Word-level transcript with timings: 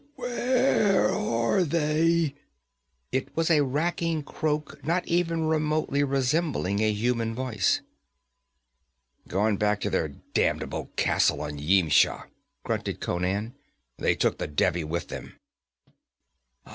'Where 0.15 1.11
are 1.13 1.61
they?' 1.61 2.33
It 3.11 3.37
was 3.37 3.51
a 3.51 3.61
racking 3.61 4.23
croak 4.23 4.83
not 4.83 5.07
even 5.07 5.43
remotely 5.45 6.03
resembling 6.03 6.79
a 6.79 6.91
human 6.91 7.35
voice. 7.35 7.81
'Gone 9.27 9.57
back 9.57 9.79
to 9.81 9.91
their 9.91 10.07
damnable 10.33 10.89
castle 10.95 11.41
on 11.41 11.59
Yimsha,' 11.59 12.25
grunted 12.63 12.99
Conan. 12.99 13.53
'They 13.99 14.15
took 14.15 14.39
the 14.39 14.47
Devi 14.47 14.83
with 14.83 15.09
them.' 15.09 15.35